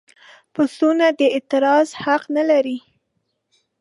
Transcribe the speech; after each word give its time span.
پسونه 0.53 1.07
د 1.19 1.21
اعتراض 1.35 1.87
حق 2.03 2.23
نه 2.35 2.43
لري. 2.49 2.77